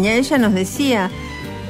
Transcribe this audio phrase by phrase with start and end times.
[0.00, 1.10] Ella nos decía,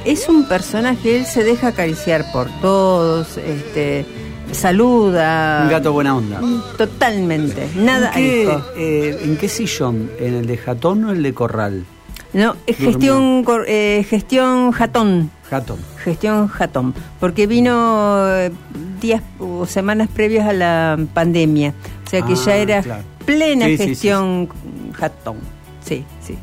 [0.04, 4.04] es un personaje, él se deja acariciar por todos, este,
[4.52, 5.62] saluda.
[5.62, 6.38] Un gato buena onda.
[6.76, 10.10] Totalmente, nada ¿En qué, eh, ¿En qué sillón?
[10.18, 11.86] ¿En el de jatón o el de corral?
[12.34, 15.30] No, es gestión, eh, gestión jatón.
[15.48, 15.78] Jatón.
[15.96, 16.92] Gestión jatón.
[17.20, 18.52] Porque vino eh,
[19.00, 21.72] días o semanas previas a la pandemia.
[22.04, 22.82] O sea que ya ah, era
[23.24, 24.50] plena gestión
[24.92, 25.38] jatón.
[25.82, 26.36] Sí, sí.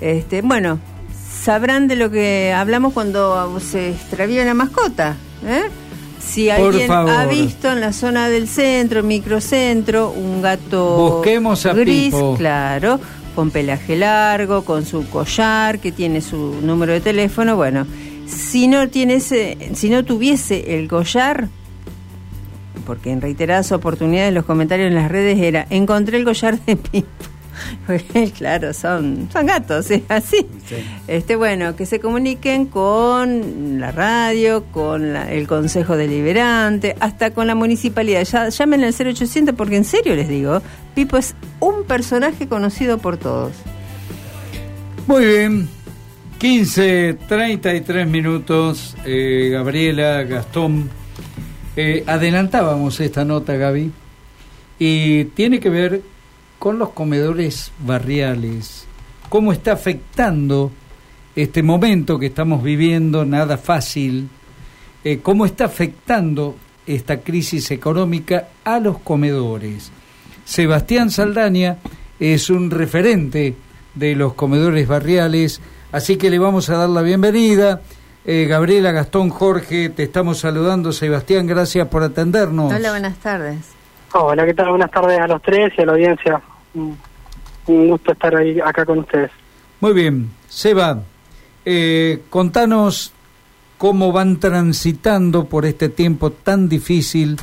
[0.00, 0.78] Este, bueno,
[1.42, 5.16] sabrán de lo que hablamos cuando se extravía una mascota.
[5.46, 5.64] ¿eh?
[6.20, 11.22] Si alguien ha visto en la zona del centro, microcentro, un gato
[11.74, 13.00] gris, claro,
[13.34, 17.86] con pelaje largo, con su collar, que tiene su número de teléfono, bueno,
[18.26, 21.48] si no tiene ese, si no tuviese el collar,
[22.84, 27.37] porque en reiteradas oportunidades los comentarios en las redes era encontré el collar de Pipo
[28.38, 30.46] claro, son, son gatos, es así.
[31.06, 37.54] Este, bueno, que se comuniquen con la radio, con el Consejo Deliberante, hasta con la
[37.54, 38.24] municipalidad.
[38.24, 40.62] Ya, llamen al 0800 porque en serio les digo,
[40.94, 43.52] Pipo es un personaje conocido por todos.
[45.06, 45.78] Muy bien.
[46.38, 50.88] 15, 33 minutos, eh, Gabriela, Gastón.
[51.74, 53.90] Eh, adelantábamos esta nota, Gaby,
[54.78, 56.02] y tiene que ver
[56.58, 58.86] con los comedores barriales,
[59.28, 60.72] cómo está afectando
[61.36, 64.28] este momento que estamos viviendo, nada fácil,
[65.04, 66.56] eh, cómo está afectando
[66.86, 69.92] esta crisis económica a los comedores.
[70.44, 71.78] Sebastián Saldaña
[72.18, 73.54] es un referente
[73.94, 75.60] de los comedores barriales,
[75.92, 77.82] así que le vamos a dar la bienvenida.
[78.24, 80.92] Eh, Gabriela, Gastón, Jorge, te estamos saludando.
[80.92, 82.72] Sebastián, gracias por atendernos.
[82.72, 83.77] Hola, buenas tardes.
[84.12, 84.70] Hola, ¿qué tal?
[84.70, 86.40] Buenas tardes a los tres y a la audiencia.
[86.74, 89.30] Un gusto estar ahí acá con ustedes.
[89.80, 90.30] Muy bien.
[90.48, 91.02] Seba,
[91.64, 93.12] eh, contanos
[93.76, 97.36] cómo van transitando por este tiempo tan difícil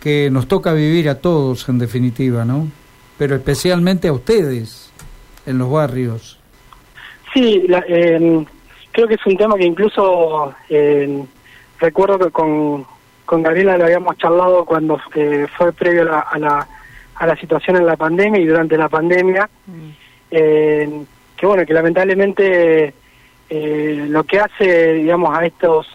[0.00, 2.68] que nos toca vivir a todos, en definitiva, ¿no?
[3.18, 4.92] Pero especialmente a ustedes
[5.46, 6.38] en los barrios.
[7.32, 8.44] Sí, eh,
[8.92, 11.24] creo que es un tema que incluso eh,
[11.80, 12.86] recuerdo que con,
[13.24, 16.68] con Gabriela lo habíamos charlado cuando eh, fue previo a la,
[17.14, 19.90] a, la, situación en la pandemia y durante la pandemia, mm.
[20.30, 21.04] eh,
[21.36, 22.94] que bueno, que lamentablemente
[23.48, 25.88] eh, lo que hace, digamos, a estos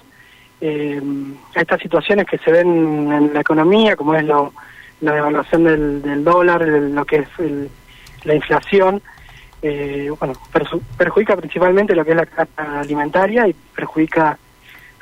[0.62, 2.68] a estas situaciones que se ven
[3.14, 7.30] en la economía, como es la devaluación del, dólar, lo que es
[8.26, 9.02] la inflación,
[9.62, 10.34] bueno,
[10.98, 14.38] perjudica principalmente lo que es la carta alimentaria y perjudica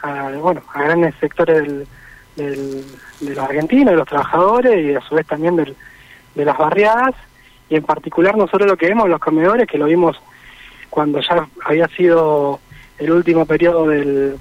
[0.03, 1.87] a, bueno, a grandes sectores del,
[2.37, 2.83] de
[3.21, 5.75] los argentinos, de los trabajadores y a su vez también del,
[6.35, 7.15] de las barriadas.
[7.69, 10.17] Y en particular nosotros lo que vemos los comedores, que lo vimos
[10.89, 12.59] cuando ya había sido
[12.97, 14.37] el último periodo del,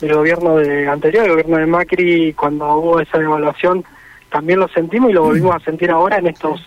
[0.00, 3.84] del gobierno de anterior, el gobierno de Macri, cuando hubo esa devaluación,
[4.30, 6.60] también lo sentimos y lo volvimos a sentir ahora en estos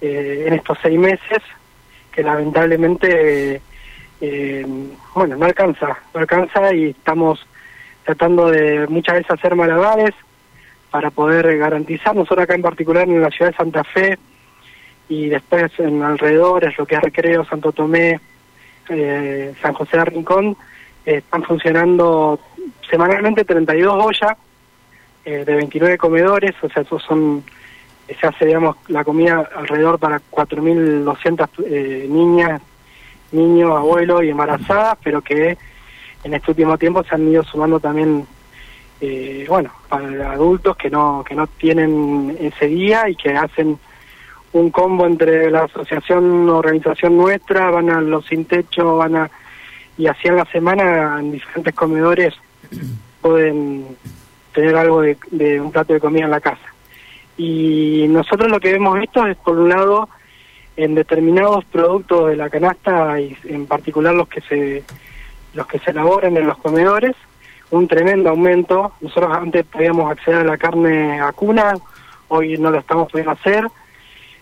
[0.00, 1.42] eh, en estos seis meses,
[2.12, 3.60] que lamentablemente
[4.20, 4.66] eh,
[5.14, 7.46] bueno no alcanza, no alcanza y estamos
[8.04, 10.14] tratando de muchas veces hacer malabares
[10.90, 14.18] para poder garantizar, nosotros acá en particular en la ciudad de Santa Fe
[15.08, 18.20] y después en alrededores, lo que es Recreo, Santo Tomé,
[18.88, 20.56] eh, San José de Rincón,
[21.04, 22.38] están funcionando
[22.88, 24.36] semanalmente 32 ollas
[25.24, 27.42] eh, de 29 comedores, o sea, esos son,
[28.06, 32.60] se hace, digamos, la comida alrededor para 4.200 eh, niñas,
[33.32, 35.56] niños, abuelos y embarazadas, pero que
[36.24, 38.26] en este último tiempo se han ido sumando también,
[39.00, 43.78] eh, bueno, para adultos que no, que no tienen ese día y que hacen
[44.52, 49.30] un combo entre la asociación, organización nuestra, van a los sin techo, van a,
[49.98, 52.34] y así en la semana en diferentes comedores
[53.20, 53.96] pueden
[54.52, 56.74] tener algo de, de un plato de comida en la casa.
[57.36, 60.08] Y nosotros lo que hemos visto es, por un lado,
[60.76, 64.84] en determinados productos de la canasta, y en particular los que se
[65.54, 67.14] los que se elaboran en los comedores,
[67.70, 68.92] un tremendo aumento.
[69.00, 71.74] Nosotros antes podíamos acceder a la carne vacuna,
[72.28, 73.66] hoy no lo estamos pudiendo hacer.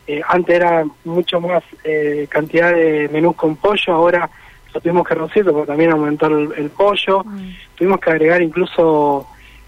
[0.07, 4.29] Eh, antes era mucho más eh, cantidad de menús con pollo, ahora
[4.75, 7.23] lo tuvimos que reducir porque también aumentó el, pollo.
[7.25, 7.51] Mm.
[7.77, 9.27] Tuvimos que agregar incluso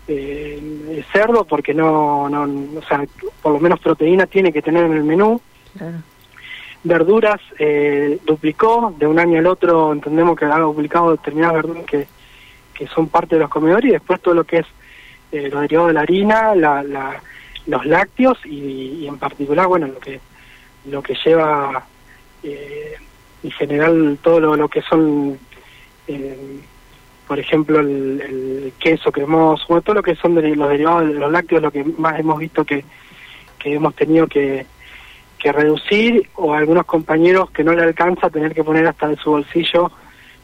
[0.08, 3.04] eh, cerdo porque no, no, o sea,
[3.42, 5.40] por lo menos proteína tiene que tener en el menú.
[6.84, 12.06] Verduras eh, duplicó, de un año al otro entendemos que ha duplicado determinadas verduras que,
[12.74, 14.66] que son parte de los comedores y después todo lo que es
[15.32, 17.22] eh, lo derivado de la harina, la,
[17.66, 20.20] los lácteos y, en particular, bueno, lo que
[20.86, 21.86] lo que lleva
[22.42, 22.96] eh,
[23.42, 25.38] en general todo lo, que son
[27.26, 31.32] por ejemplo, el, queso cremoso, bueno, todo lo que son de los derivados de los
[31.32, 32.84] lácteos, lo que más hemos visto que,
[33.58, 34.66] que hemos tenido que,
[35.44, 39.30] que reducir, o algunos compañeros que no le alcanza tener que poner hasta de su
[39.30, 39.92] bolsillo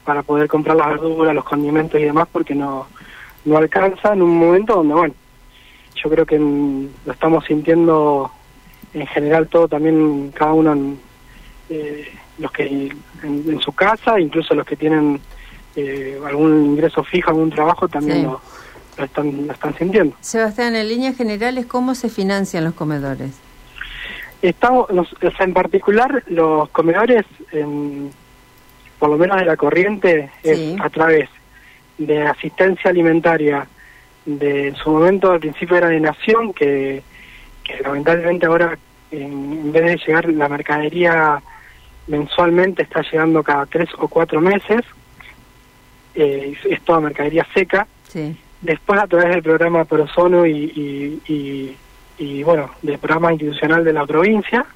[0.05, 2.87] para poder comprar las verduras, los condimentos y demás, porque no,
[3.47, 5.14] no alcanza en un momento donde, bueno,
[5.94, 8.31] yo creo que lo estamos sintiendo
[8.93, 11.00] en general todo también, cada uno, en,
[11.70, 12.06] eh,
[12.37, 12.93] los que
[13.23, 15.19] en, su casa, incluso los que tienen
[15.76, 18.43] eh, algún ingreso fijo, algún trabajo, también lo,
[19.02, 20.14] están, lo están sintiendo.
[20.20, 23.31] Sebastián, en líneas generales, ¿cómo se financian los comedores?
[24.43, 24.89] Estamos,
[25.39, 27.27] en particular, los comedores,
[28.99, 31.29] por lo menos de la corriente, es a través
[31.99, 33.67] de asistencia alimentaria
[34.25, 37.03] de en su momento al principio era de Nación, que,
[37.85, 38.79] lamentablemente ahora
[39.11, 41.43] en, vez de llegar la mercadería
[42.07, 44.81] mensualmente está llegando cada tres o cuatro meses,
[46.15, 47.87] eh, es toda mercadería seca.
[48.61, 51.77] Después a través del programa Prosono y, y, y,
[52.45, 54.67] bueno, del programa institucional de la provincia.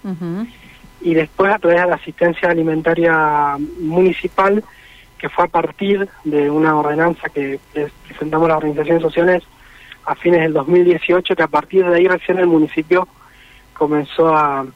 [1.01, 4.65] Y después a través de la asistencia alimentaria municipal
[5.19, 7.59] que fue a partir de una ordenanza que
[8.07, 9.43] presentamos a las organizaciones sociales
[10.05, 13.09] a fines del 2018, que a partir de ahí recién el municipio
[13.73, 14.67] comenzó a,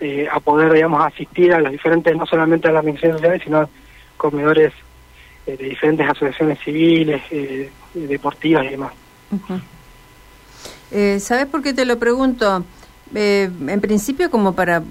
[0.00, 3.60] eh, a poder, digamos, asistir a los diferentes, no solamente a las organizaciones sociales, sino
[3.60, 3.68] a
[4.16, 4.72] comedores
[5.46, 8.92] eh, de diferentes asociaciones civiles, eh, deportivas y demás.
[11.20, 12.64] ¿Sabes por qué te lo pregunto?
[13.14, 14.82] en principio como para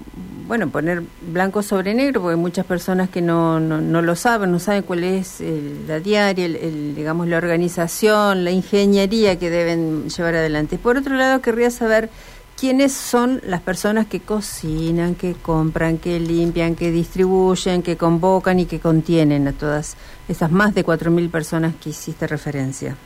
[0.46, 4.58] bueno, poner blanco sobre negro, porque hay muchas personas que no, no, lo saben, no
[4.58, 5.42] saben cuál es
[5.88, 10.78] la diaria, el, digamos, la organización, la ingeniería que deben llevar adelante.
[10.78, 12.10] Por otro lado, querría saber
[12.58, 18.66] quiénes son las personas que cocinan, que compran, que limpian, que distribuyen, que convocan y
[18.66, 19.96] que contienen a todas
[20.28, 22.96] esas más de 4.000 personas que hiciste referencia.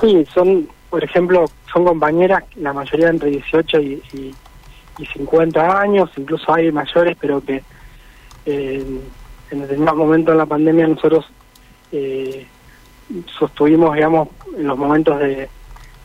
[0.00, 4.34] Sí, son, por ejemplo, son compañeras, la mayoría entre 18 y
[5.00, 7.62] y 50 años, incluso hay mayores, pero que
[8.46, 9.00] eh,
[9.50, 11.26] en determinados momentos de la pandemia nosotros
[11.92, 12.46] eh,
[13.38, 15.48] sostuvimos, digamos, en los momentos de,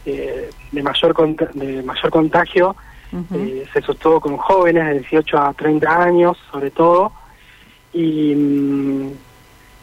[0.05, 2.75] eh, de, mayor, de mayor contagio,
[3.33, 7.11] eh, se sostuvo con jóvenes de 18 a 30 años, sobre todo,
[7.93, 9.11] y, mm,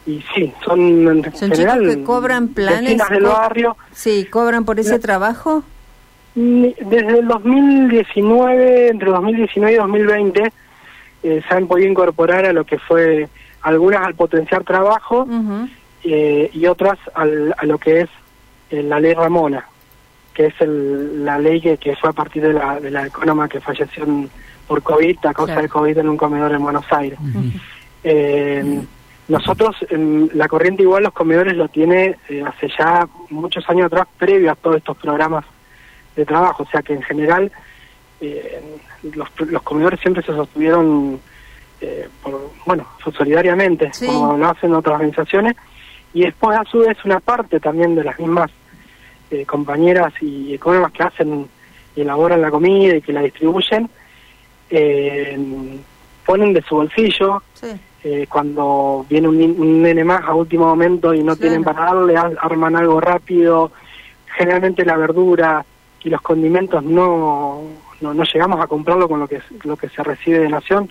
[0.05, 3.77] y sí, son en general que cobran planes del barrio.
[3.93, 5.63] Sí, cobran por ese trabajo.
[6.35, 10.53] Desde el 2019, entre 2019 y 2020,
[11.23, 13.29] eh, se han podido incorporar a lo que fue
[13.61, 15.25] algunas al potenciar trabajo
[16.03, 18.09] eh, y otras al, a lo que es
[18.71, 19.65] eh, la ley Ramona,
[20.33, 23.47] que es el, la ley que, que, fue a partir de la, de la económica
[23.47, 24.05] que falleció
[24.67, 27.19] por COVID, a causa del COVID en un comedor en Buenos Aires.
[29.27, 34.51] Nosotros, en la corriente igual, los comedores lo tiene hace ya muchos años atrás, previo
[34.51, 35.45] a todos estos programas
[36.15, 37.51] de trabajo, o sea que en general
[38.19, 38.61] eh,
[39.15, 41.19] los, los comedores siempre se sostuvieron,
[41.81, 42.85] eh, por, bueno,
[43.17, 45.55] solidariamente, como lo hacen otras organizaciones,
[46.13, 48.51] y después a su vez una parte también de las mismas
[49.31, 51.47] eh, compañeras y económicas que hacen
[51.95, 53.89] y elaboran la comida y que la distribuyen,
[56.25, 57.43] ponen de su bolsillo.
[58.27, 62.99] Cuando viene un, nene más a último momento y no tienen para darle, arman algo
[62.99, 63.71] rápido,
[64.35, 65.65] generalmente la verdura,
[66.03, 67.61] y los condimentos no,
[68.01, 70.89] no, llegamos a comprarlo con lo que, lo que se recibe de Nación,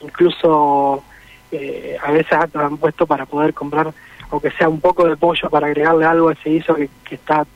[0.00, 1.02] incluso
[1.50, 3.92] eh, a veces han puesto para poder comprar,
[4.30, 7.46] aunque sea un poco de pollo, para agregarle algo a ese guiso que, está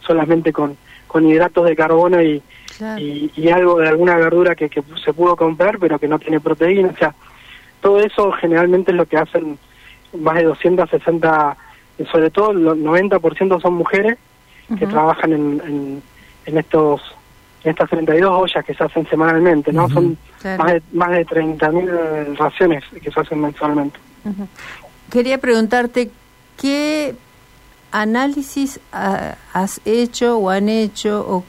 [0.00, 2.42] solamente con, con hidratos de carbono y,
[2.98, 6.88] y, algo de alguna verdura que, que se pudo comprar, pero que no tiene proteína.
[6.88, 7.14] O sea,
[7.84, 9.58] todo eso generalmente es lo que hacen
[10.18, 11.56] más de 260,
[12.10, 14.16] sobre todo el 90% son mujeres
[14.78, 16.02] que trabajan en
[16.46, 17.00] en estos
[17.62, 19.88] estas 32 ollas que se hacen semanalmente, ¿no?
[19.88, 20.18] Son
[20.58, 23.98] más de, más de 30.000 raciones que se hacen mensualmente.
[25.10, 26.10] Quería preguntarte,
[26.60, 27.14] ¿qué
[27.90, 31.24] análisis has hecho o han hecho?
[31.26, 31.44] O,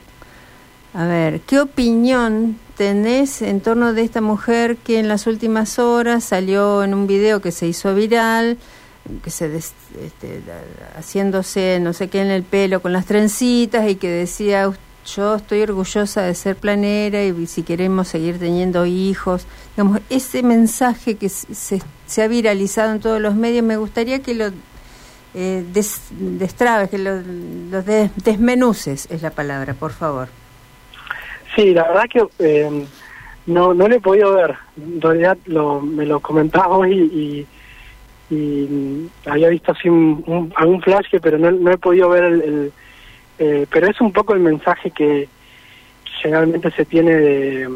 [0.96, 6.24] a ver, ¿qué opinión tenés en torno de esta mujer que en las últimas horas
[6.24, 8.58] salió en un video que se hizo viral?
[9.24, 10.42] que se este,
[10.98, 14.72] haciéndose no sé qué en el pelo con las trencitas y que decía
[15.06, 21.16] yo estoy orgullosa de ser planera y si queremos seguir teniendo hijos, digamos, ese mensaje
[21.16, 24.52] que se, se ha viralizado en todos los medios, me gustaría que lo
[25.36, 25.64] eh,
[26.10, 30.30] destrabes, que lo, desmenuces, es la palabra, por favor.
[31.56, 32.86] Sí, la verdad que eh,
[33.46, 37.48] no, no lo he podido ver, en realidad lo, me lo comentabas hoy
[38.30, 42.74] y, y había visto así un, algún flash, pero no, no he podido ver el...
[43.38, 45.28] Eh, pero es un poco el mensaje que
[46.22, 47.70] generalmente se tiene de...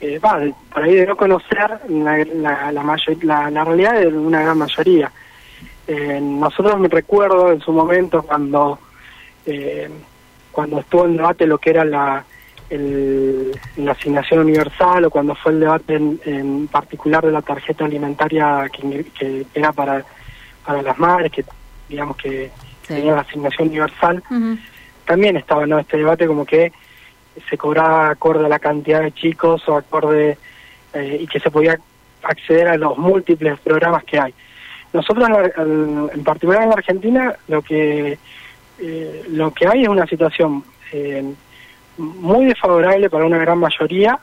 [0.00, 5.10] Eh, por ahí de no conocer la, la, la, la, realidad de una gran mayoría.
[5.86, 8.78] Eh, nosotros me recuerdo en su momento cuando
[9.46, 9.88] eh,
[10.52, 12.24] cuando estuvo en debate lo que era la,
[12.70, 19.46] la asignación universal o cuando fue el debate en, particular de la tarjeta alimentaria que,
[19.54, 20.04] era para,
[20.64, 21.44] para las madres, que
[21.88, 22.50] digamos que
[22.86, 24.22] tenía la asignación universal,
[25.04, 25.78] también estaba ¿no?
[25.78, 26.72] este debate como que
[27.48, 30.38] se cobraba acorde a la cantidad de chicos o acorde
[30.92, 31.78] eh, y que se podía
[32.22, 34.34] acceder a los múltiples programas que hay.
[34.92, 38.18] Nosotros en, particular en Argentina lo que
[38.78, 41.34] eh, lo que hay es una situación eh,
[41.98, 44.18] muy desfavorable para una gran mayoría,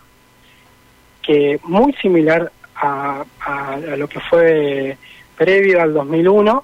[1.22, 3.26] que muy similar a,
[3.98, 4.98] lo que fue
[5.38, 6.64] previo al 2001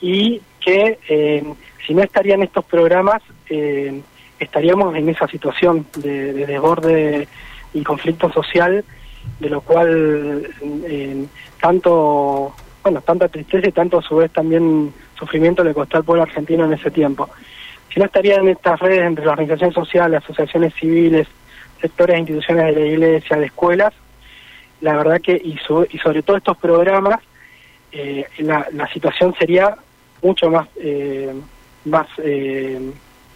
[0.00, 1.44] y que eh,
[1.86, 4.00] si no estarían estos programas eh,
[4.38, 7.28] estaríamos en esa situación de, desborde
[7.72, 8.84] y conflicto social
[9.38, 10.48] de lo cual
[10.86, 11.24] eh,
[11.60, 16.22] tanto bueno tanta tristeza y tanto a su vez también sufrimiento le costó al pueblo
[16.22, 17.28] argentino en ese tiempo
[17.92, 21.26] si no estarían estas redes entre las organizaciones sociales, asociaciones civiles,
[21.80, 23.92] sectores e instituciones de la iglesia, de escuelas,
[24.80, 25.58] la verdad que, y,
[25.90, 27.20] y sobre todo estos programas,
[27.92, 29.76] eh, la, la, situación sería
[30.22, 31.34] mucho más, eh,
[31.84, 32.92] más eh,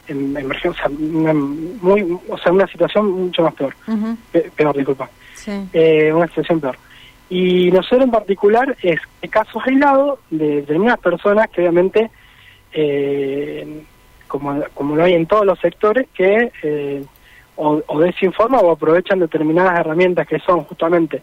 [0.06, 3.75] en, emergencia, una, muy, o sea, una situación mucho más peor,
[4.56, 5.11] peor, disculpa,
[5.73, 6.78] eh, una situación peor.
[7.30, 12.11] Y nosotros en particular es casos aislados de determinadas personas que obviamente
[12.73, 13.82] eh,
[14.26, 17.04] como, como lo hay en todos los sectores, que eh,
[17.57, 21.23] o, o, desinforman o aprovechan determinadas herramientas que son justamente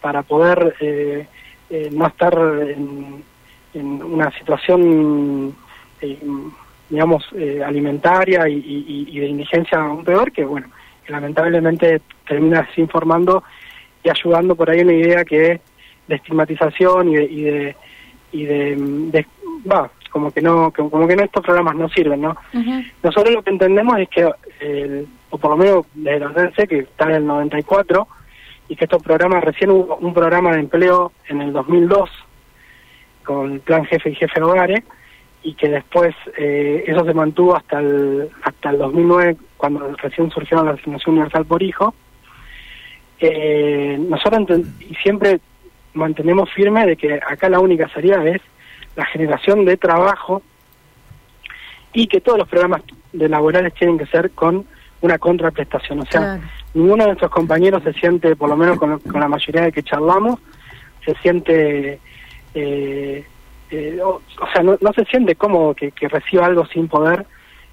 [0.00, 1.26] para poder eh,
[1.70, 3.24] eh, no estar en,
[3.74, 5.54] una situación,
[6.88, 7.28] digamos,
[7.62, 10.68] alimentaria y, de indigencia aún peor, que bueno,
[11.04, 13.44] que lamentablemente termina desinformando
[14.02, 15.60] y ayudando por ahí una idea que es
[16.08, 17.76] de estigmatización y de, y de,
[18.32, 19.26] y de,
[19.70, 22.34] va, como que no como que no estos programas no sirven no
[23.02, 24.26] nosotros lo que entendemos es que
[24.60, 28.08] el, o por lo menos desde la OCDE, que está en el 94
[28.70, 32.08] y que estos programas recién hubo un programa de empleo en el 2002
[33.24, 34.84] con el plan jefe y jefe hogares
[35.42, 40.64] y que después eh, eso se mantuvo hasta el hasta el 2009 cuando recién surgió
[40.64, 41.94] la asignación universal por hijo.
[43.20, 45.40] Eh, nosotros y siempre
[45.92, 48.40] mantenemos firme de que acá la única salida es
[48.96, 50.42] la generación de trabajo
[51.92, 54.66] y que todos los programas de laborales tienen que ser con
[55.00, 56.00] una contraprestación.
[56.00, 56.40] O sea,
[56.74, 60.40] ninguno de nuestros compañeros se siente, por lo menos con, la mayoría de que charlamos,
[61.04, 62.00] se siente,
[62.54, 63.24] eh,
[63.70, 64.20] eh, o,
[64.52, 67.26] sea, no, se siente cómodo que, reciba algo sin poder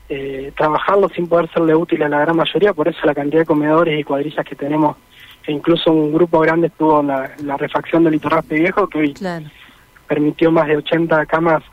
[0.10, 2.74] eh, trabajarlo, sin poder serle útil a la gran mayoría.
[2.74, 4.98] Por eso la cantidad de comedores y cuadrillas que tenemos,
[5.44, 9.14] que incluso un grupo grande estuvo en la, refacción del Iturraspe Viejo, que hoy
[10.14, 11.64] permitió más de 80 camas,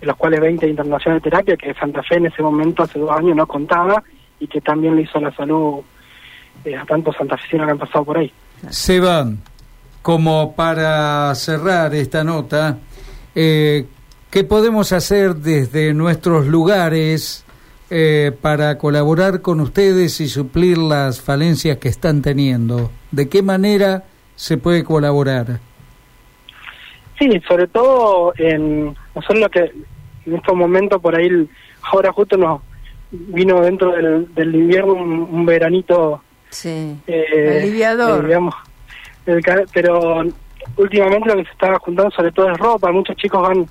[0.00, 2.96] de los cuales 20 de internación de terapia, que Santa Fe en ese momento, hace
[2.98, 4.04] dos años, no contaba
[4.38, 5.80] y que también le hizo la salud
[6.64, 8.32] eh, a tantos santafesinos que han pasado por ahí.
[8.70, 9.26] Seba,
[10.00, 12.78] como para cerrar esta nota,
[13.34, 13.86] eh,
[14.30, 17.44] ¿qué podemos hacer desde nuestros lugares
[17.90, 22.92] eh, para colaborar con ustedes y suplir las falencias que están teniendo?
[23.10, 24.04] ¿De qué manera
[24.36, 25.58] se puede colaborar?
[27.18, 29.72] Sí, sobre todo en nosotros lo que
[30.26, 31.48] en estos momentos por ahí
[31.82, 32.60] ahora justo nos
[33.10, 38.54] vino dentro del, del invierno un, veranito sí, eh, aliviador, eh, digamos,
[39.72, 40.22] pero
[40.76, 43.66] últimamente lo que se estaba juntando sobre todo es ropa, muchos chicos van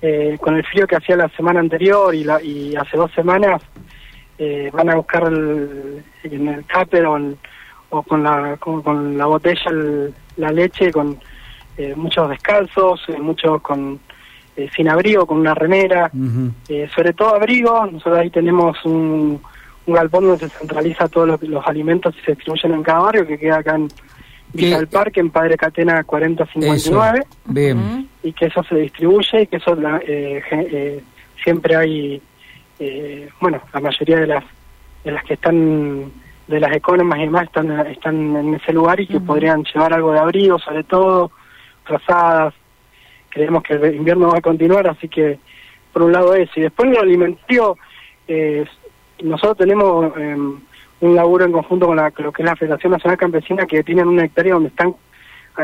[0.00, 3.62] eh, con el frío que hacía la semana anterior y, la, y hace dos semanas
[4.38, 7.18] eh, van a buscar el, en el cáper o,
[7.90, 9.70] o con la con, la botella
[10.36, 11.18] la leche con
[11.76, 13.98] eh, muchos descalzos, eh, muchos con
[14.56, 16.10] eh, sin abrigo, con una remera,
[16.94, 17.86] sobre todo abrigo.
[17.86, 19.40] Nosotros ahí tenemos un,
[19.86, 23.58] galpón donde se centraliza todos los, alimentos y se distribuyen en cada barrio, que queda
[23.58, 23.88] acá en
[24.52, 27.24] Villa del Parque, en Padre Catena 4059.
[27.46, 28.08] Bien.
[28.22, 29.76] Y que eso se distribuye y que eso
[31.42, 32.22] siempre hay,
[33.40, 34.44] bueno, la mayoría de las
[35.02, 36.12] de las que están
[36.46, 40.12] de las economas y demás están están en ese lugar y que podrían llevar algo
[40.12, 41.32] de abrigo sobre todo
[41.84, 42.54] trazadas,
[43.28, 45.38] creemos que el invierno va a continuar, así que
[45.92, 46.52] por un lado eso.
[46.56, 47.76] Y después lo alimentario,
[48.28, 48.64] eh,
[49.22, 50.60] nosotros tenemos em,
[51.00, 54.08] un laburo en conjunto con, la, lo que es la Federación Nacional Campesina, que tienen
[54.08, 54.94] una hectárea donde están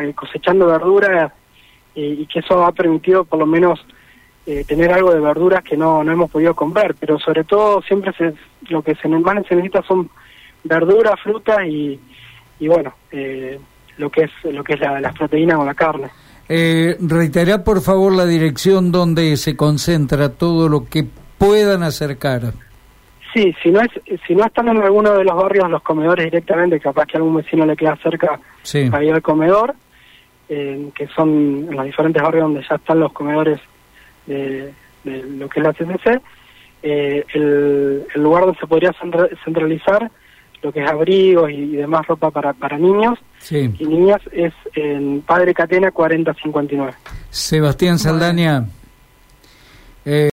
[0.01, 1.33] eh, cosechando verduras
[1.95, 3.85] y que eso ha permitido por lo menos
[4.51, 8.15] eh, tener algo de verduras que no, no hemos podido comprar, pero sobre todo siempre
[8.15, 8.33] se,
[8.71, 10.09] lo que se, más se necesita son
[10.65, 12.01] verduras, frutas y,
[12.59, 13.61] y bueno, eh,
[13.99, 16.09] lo que es lo que es la, las proteínas o la carne.
[16.49, 21.05] Eh, reiterá por favor la dirección donde se concentra todo lo que
[21.37, 22.55] puedan acercar.
[23.35, 23.90] Sí, si no es
[24.26, 27.67] si no están en alguno de los barrios los comedores directamente, capaz que algún vecino
[27.67, 28.40] le queda cerca
[28.90, 29.75] para ir al comedor,
[30.49, 33.61] eh, que son en los diferentes barrios donde ya están los comedores
[34.26, 34.73] de,
[35.05, 36.21] lo que es la CCC,
[36.83, 38.95] eh, el, lugar donde se podría
[39.45, 40.11] centralizar
[40.62, 43.19] lo que es abrigos y, demás ropa para, para niños
[43.50, 46.93] y niñas es en Padre Catena 4059.
[47.31, 48.67] Sebastián Saldaña.
[50.05, 50.27] Eh,